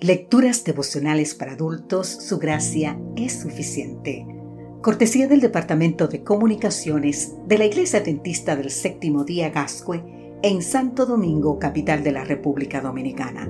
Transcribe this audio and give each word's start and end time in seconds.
Lecturas 0.00 0.64
devocionales 0.64 1.34
para 1.34 1.52
adultos, 1.52 2.08
su 2.08 2.38
gracia 2.38 2.98
es 3.14 3.40
suficiente. 3.40 4.26
Cortesía 4.80 5.28
del 5.28 5.40
Departamento 5.40 6.08
de 6.08 6.24
Comunicaciones 6.24 7.34
de 7.46 7.58
la 7.58 7.66
Iglesia 7.66 8.00
Adventista 8.00 8.56
del 8.56 8.70
Séptimo 8.70 9.22
Día 9.24 9.50
Gascue 9.50 10.02
en 10.42 10.60
Santo 10.62 11.06
Domingo, 11.06 11.58
capital 11.60 12.02
de 12.02 12.10
la 12.10 12.24
República 12.24 12.80
Dominicana. 12.80 13.48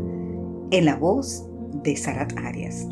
En 0.70 0.84
la 0.84 0.96
voz 0.96 1.46
de 1.82 1.96
Sarat 1.96 2.36
Arias. 2.36 2.86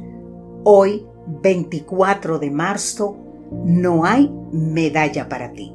Hoy, 0.64 1.06
24 1.42 2.38
de 2.38 2.50
marzo, 2.50 3.18
no 3.64 4.06
hay 4.06 4.32
medalla 4.52 5.28
para 5.28 5.52
ti. 5.52 5.74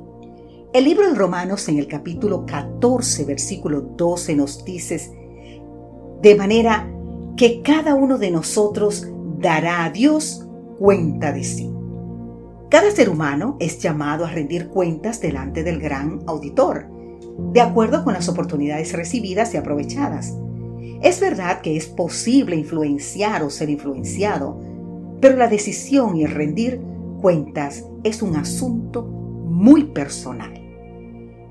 El 0.73 0.85
libro 0.85 1.07
de 1.07 1.15
Romanos 1.15 1.69
en 1.69 1.77
el 1.77 1.87
capítulo 1.87 2.45
14, 2.47 3.25
versículo 3.25 3.81
12 3.81 4.35
nos 4.35 4.65
dice 4.65 5.25
de 6.21 6.35
manera 6.35 6.91
que 7.37 7.61
cada 7.61 7.95
uno 7.95 8.17
de 8.17 8.31
nosotros 8.31 9.07
dará 9.39 9.85
a 9.85 9.89
Dios 9.89 10.45
cuenta 10.77 11.31
de 11.31 11.43
sí. 11.43 11.71
Cada 12.69 12.91
ser 12.91 13.09
humano 13.09 13.57
es 13.59 13.79
llamado 13.79 14.25
a 14.25 14.29
rendir 14.29 14.69
cuentas 14.69 15.21
delante 15.21 15.63
del 15.63 15.79
gran 15.79 16.21
auditor, 16.27 16.87
de 17.53 17.61
acuerdo 17.61 18.03
con 18.03 18.13
las 18.13 18.29
oportunidades 18.29 18.93
recibidas 18.93 19.53
y 19.53 19.57
aprovechadas. 19.57 20.33
Es 21.01 21.19
verdad 21.19 21.61
que 21.61 21.77
es 21.77 21.87
posible 21.87 22.55
influenciar 22.55 23.43
o 23.43 23.49
ser 23.49 23.69
influenciado, 23.69 24.59
pero 25.21 25.37
la 25.37 25.47
decisión 25.47 26.15
y 26.15 26.23
el 26.23 26.31
rendir 26.31 26.81
cuentas 27.21 27.85
es 28.03 28.21
un 28.21 28.35
asunto 28.35 29.03
muy 29.03 29.85
personal. 29.85 30.53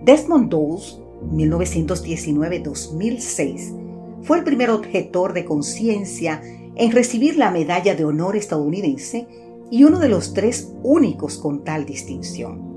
Desmond 0.02 0.50
Doles, 0.50 1.00
1919-2006, 1.30 3.93
fue 4.24 4.38
el 4.38 4.44
primer 4.44 4.70
objetor 4.70 5.32
de 5.32 5.44
conciencia 5.44 6.42
en 6.76 6.92
recibir 6.92 7.36
la 7.36 7.50
medalla 7.50 7.94
de 7.94 8.04
honor 8.04 8.36
estadounidense 8.36 9.26
y 9.70 9.84
uno 9.84 9.98
de 9.98 10.08
los 10.08 10.34
tres 10.34 10.72
únicos 10.82 11.38
con 11.38 11.64
tal 11.64 11.86
distinción. 11.86 12.74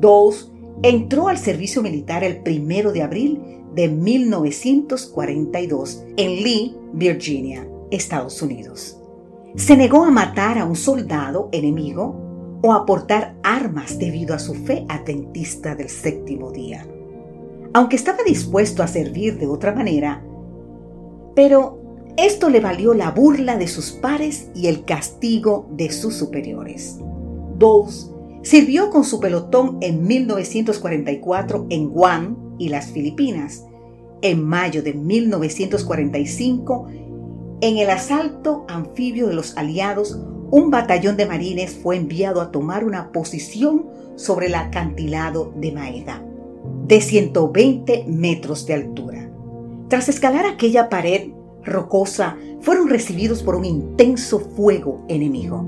Dawes 0.00 0.50
entró 0.82 1.28
al 1.28 1.38
servicio 1.38 1.82
militar 1.82 2.24
el 2.24 2.42
primero 2.42 2.90
de 2.92 3.02
abril 3.02 3.62
de 3.74 3.88
1942 3.88 6.04
en 6.16 6.42
Lee, 6.42 6.74
Virginia, 6.92 7.68
Estados 7.90 8.40
Unidos. 8.42 9.00
Se 9.56 9.76
negó 9.76 10.04
a 10.04 10.10
matar 10.10 10.58
a 10.58 10.64
un 10.64 10.76
soldado 10.76 11.48
enemigo 11.52 12.58
o 12.62 12.72
a 12.72 12.86
portar 12.86 13.36
armas 13.42 13.98
debido 13.98 14.34
a 14.34 14.38
su 14.38 14.54
fe 14.54 14.86
adventista 14.88 15.74
del 15.74 15.88
séptimo 15.88 16.52
día. 16.52 16.86
Aunque 17.72 17.96
estaba 17.96 18.22
dispuesto 18.24 18.82
a 18.82 18.86
servir 18.86 19.38
de 19.38 19.46
otra 19.46 19.74
manera, 19.74 20.22
pero 21.36 21.78
esto 22.16 22.48
le 22.48 22.60
valió 22.60 22.94
la 22.94 23.10
burla 23.10 23.58
de 23.58 23.68
sus 23.68 23.92
pares 23.92 24.48
y 24.54 24.68
el 24.68 24.86
castigo 24.86 25.68
de 25.70 25.92
sus 25.92 26.14
superiores. 26.14 26.98
Dawes 27.58 28.10
sirvió 28.42 28.88
con 28.88 29.04
su 29.04 29.20
pelotón 29.20 29.76
en 29.82 30.06
1944 30.06 31.66
en 31.68 31.90
Guam 31.90 32.56
y 32.58 32.70
las 32.70 32.86
Filipinas. 32.86 33.66
En 34.22 34.42
mayo 34.42 34.82
de 34.82 34.94
1945, 34.94 36.86
en 37.60 37.76
el 37.76 37.90
asalto 37.90 38.64
anfibio 38.66 39.28
de 39.28 39.34
los 39.34 39.58
aliados, 39.58 40.18
un 40.50 40.70
batallón 40.70 41.18
de 41.18 41.26
marines 41.26 41.74
fue 41.74 41.96
enviado 41.96 42.40
a 42.40 42.50
tomar 42.50 42.82
una 42.82 43.12
posición 43.12 43.86
sobre 44.16 44.46
el 44.46 44.54
acantilado 44.54 45.52
de 45.54 45.72
Maeda, 45.72 46.24
de 46.86 47.00
120 47.02 48.06
metros 48.08 48.64
de 48.64 48.74
altura. 48.74 49.25
Tras 49.88 50.08
escalar 50.08 50.46
aquella 50.46 50.88
pared 50.88 51.30
rocosa, 51.62 52.36
fueron 52.60 52.88
recibidos 52.88 53.42
por 53.42 53.54
un 53.54 53.64
intenso 53.64 54.40
fuego 54.40 55.04
enemigo. 55.08 55.64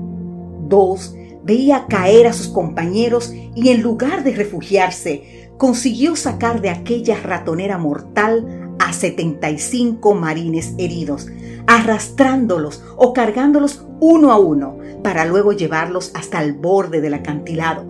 Dos 0.67 1.15
veía 1.43 1.85
caer 1.87 2.27
a 2.27 2.33
sus 2.33 2.49
compañeros 2.49 3.33
y 3.55 3.69
en 3.69 3.81
lugar 3.81 4.23
de 4.23 4.31
refugiarse, 4.33 5.51
consiguió 5.57 6.15
sacar 6.15 6.61
de 6.61 6.69
aquella 6.69 7.19
ratonera 7.21 7.77
mortal 7.77 8.75
a 8.79 8.91
75 8.91 10.13
marines 10.15 10.73
heridos, 10.77 11.27
arrastrándolos 11.67 12.83
o 12.97 13.13
cargándolos 13.13 13.85
uno 14.01 14.31
a 14.31 14.39
uno 14.39 14.77
para 15.03 15.25
luego 15.25 15.53
llevarlos 15.53 16.11
hasta 16.13 16.43
el 16.43 16.53
borde 16.53 16.99
del 16.99 17.13
acantilado, 17.13 17.85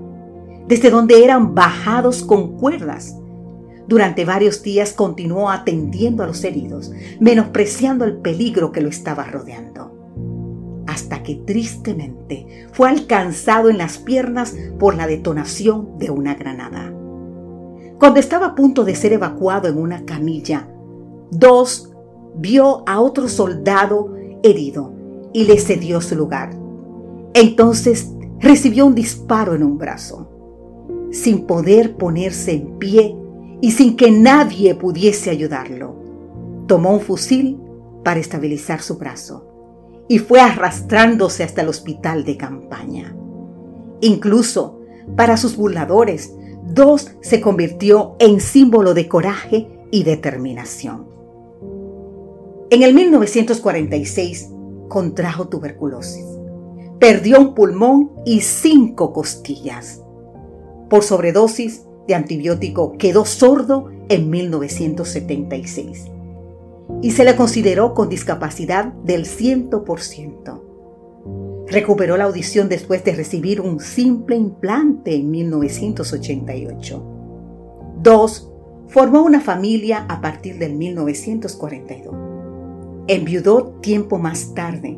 desde 0.68 0.92
donde 0.92 1.24
eran 1.24 1.56
bajados 1.56 2.24
con 2.24 2.58
cuerdas 2.58 3.19
durante 3.90 4.24
varios 4.24 4.64
días 4.64 4.94
continuó 4.94 5.50
atendiendo 5.50 6.24
a 6.24 6.28
los 6.28 6.44
heridos, 6.46 6.92
menospreciando 7.20 8.06
el 8.06 8.18
peligro 8.18 8.72
que 8.72 8.82
lo 8.82 8.88
estaba 8.88 9.26
rodeando, 9.26 10.86
hasta 10.88 11.24
que 11.24 11.36
tristemente 11.36 12.68
fue 12.72 12.88
alcanzado 12.88 13.70
en 13.70 13.78
las 13.78 13.98
piernas 13.98 14.56
por 14.80 14.96
la 14.96 15.08
detonación 15.08 15.98
de 15.98 16.12
una 16.12 16.36
granada. 16.36 16.94
Cuando 18.00 18.22
estaba 18.22 18.48
a 18.48 18.56
punto 18.56 18.86
de 18.86 18.96
ser 18.96 19.12
evacuado 19.12 19.68
en 19.68 19.78
una 19.78 20.06
camilla, 20.06 20.70
Dos 21.32 21.92
vio 22.36 22.84
a 22.88 23.00
otro 23.00 23.28
soldado 23.28 24.16
herido 24.42 24.94
y 25.32 25.44
le 25.44 25.60
cedió 25.60 26.02
su 26.02 26.16
lugar. 26.16 26.58
Entonces 27.36 28.12
recibió 28.40 28.88
un 28.88 28.96
disparo 28.96 29.54
en 29.54 29.64
un 29.64 29.78
brazo. 29.78 30.28
Sin 31.12 31.46
poder 31.46 31.98
ponerse 31.98 32.54
en 32.54 32.80
pie, 32.80 33.16
y 33.62 33.72
sin 33.72 33.96
que 33.96 34.12
nadie 34.12 34.76
pudiese 34.76 35.30
ayudarlo, 35.30 35.96
tomó 36.68 36.94
un 36.94 37.02
fusil 37.02 37.60
para 38.04 38.20
estabilizar 38.20 38.82
su 38.82 38.98
brazo 38.98 39.46
y 40.08 40.20
fue 40.20 40.42
arrastrándose 40.42 41.44
hasta 41.44 41.62
el 41.62 41.70
hospital 41.70 42.24
de 42.24 42.38
campaña. 42.38 43.16
Incluso 44.02 44.80
para 45.16 45.38
sus 45.38 45.56
burladores, 45.56 46.34
Dos 46.70 47.16
se 47.22 47.42
convirtió 47.42 48.16
en 48.20 48.40
símbolo 48.40 48.94
de 48.94 49.08
coraje 49.08 49.68
y 49.90 50.04
determinación. 50.04 51.08
En 52.70 52.84
el 52.84 52.94
1946 52.94 54.52
contrajo 54.88 55.48
tuberculosis. 55.48 56.26
Perdió 57.00 57.40
un 57.40 57.56
pulmón 57.56 58.12
y 58.24 58.42
cinco 58.42 59.14
costillas. 59.14 60.04
Por 60.92 61.02
sobredosis 61.02 61.86
de 62.10 62.16
antibiótico 62.16 62.98
quedó 62.98 63.24
sordo 63.24 63.90
en 64.10 64.30
1976 64.30 66.08
y 67.02 67.12
se 67.12 67.24
le 67.24 67.36
consideró 67.36 67.94
con 67.94 68.10
discapacidad 68.10 68.86
del 68.86 69.26
100%. 69.26 70.62
Recuperó 71.68 72.18
la 72.18 72.24
audición 72.26 72.68
después 72.68 73.04
de 73.04 73.14
recibir 73.14 73.62
un 73.62 73.80
simple 73.80 74.36
implante 74.36 75.16
en 75.16 75.30
1988. 75.30 77.04
Dos, 78.02 78.52
formó 78.88 79.22
una 79.22 79.40
familia 79.40 80.06
a 80.10 80.20
partir 80.20 80.58
del 80.58 80.74
1942. 80.74 82.16
Enviudó 83.08 83.78
tiempo 83.82 84.18
más 84.18 84.56
tarde. 84.56 84.98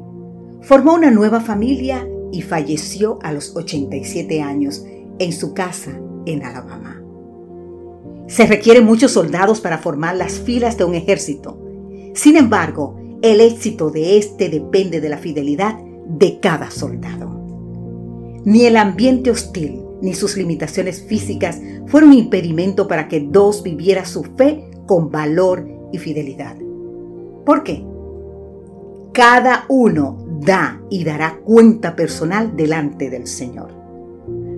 Formó 0.62 0.94
una 0.94 1.12
nueva 1.12 1.42
familia 1.42 2.08
y 2.32 2.42
falleció 2.42 3.20
a 3.22 3.34
los 3.34 3.54
87 3.56 4.42
años 4.42 4.86
en 5.20 5.34
su 5.34 5.54
casa 5.54 5.92
en 6.26 6.46
Alabama. 6.46 7.01
Se 8.32 8.46
requieren 8.46 8.86
muchos 8.86 9.12
soldados 9.12 9.60
para 9.60 9.80
formar 9.80 10.16
las 10.16 10.40
filas 10.40 10.78
de 10.78 10.86
un 10.86 10.96
ejército. 10.96 11.60
Sin 12.16 12.38
embargo, 12.38 12.96
el 13.22 13.42
éxito 13.42 13.90
de 13.90 14.18
este 14.18 14.48
depende 14.48 15.02
de 15.02 15.10
la 15.10 15.18
fidelidad 15.18 15.78
de 16.08 16.40
cada 16.40 16.72
soldado. 16.72 17.30
Ni 18.46 18.66
el 18.66 18.78
ambiente 18.78 19.32
hostil 19.32 19.82
ni 20.02 20.14
sus 20.14 20.38
limitaciones 20.38 21.04
físicas 21.04 21.60
fueron 21.88 22.14
impedimento 22.14 22.88
para 22.88 23.10
que 23.10 23.20
Dos 23.20 23.64
viviera 23.64 24.06
su 24.06 24.24
fe 24.24 24.72
con 24.88 25.12
valor 25.12 25.68
y 25.92 25.98
fidelidad. 25.98 26.56
¿Por 27.46 27.64
qué? 27.64 27.84
Cada 29.12 29.66
uno 29.68 30.26
da 30.40 30.82
y 30.90 31.04
dará 31.04 31.42
cuenta 31.44 31.98
personal 31.98 32.56
delante 32.56 33.10
del 33.10 33.28
Señor. 33.28 33.74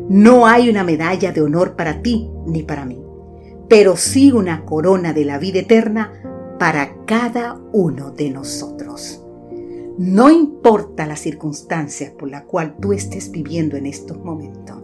No 0.10 0.46
hay 0.46 0.70
una 0.70 0.84
medalla 0.84 1.32
de 1.32 1.42
honor 1.42 1.76
para 1.76 2.04
ti 2.04 2.30
ni 2.46 2.62
para 2.62 2.86
mí 2.86 3.04
pero 3.68 3.96
sí 3.98 4.32
una 4.32 4.66
corona 4.66 5.14
de 5.14 5.26
la 5.26 5.38
vida 5.38 5.60
eterna 5.60 6.12
para 6.60 7.06
cada 7.06 7.60
uno 7.72 8.12
de 8.12 8.30
nosotros. 8.30 9.24
No 9.98 10.30
importa 10.30 11.06
las 11.06 11.20
circunstancias 11.20 12.12
por 12.12 12.30
la 12.30 12.46
cual 12.46 12.78
tú 12.80 12.94
estés 12.94 13.32
viviendo 13.32 13.78
en 13.78 13.86
estos 13.86 14.18
momentos, 14.24 14.78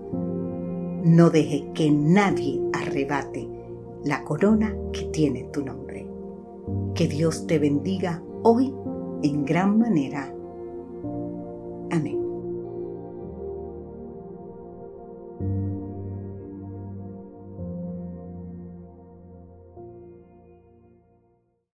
no 1.04 1.30
deje 1.30 1.72
que 1.74 1.90
nadie 1.90 2.62
arrebate 2.74 3.50
la 4.04 4.24
corona 4.24 4.76
que 4.94 5.06
tiene 5.06 5.46
tu 5.52 5.64
nombre. 5.64 6.08
Que 6.94 7.08
Dios 7.08 7.48
te 7.48 7.58
bendiga 7.58 8.22
hoy 8.44 8.74
en 9.24 9.46
gran 9.46 9.80
manera 9.80 10.34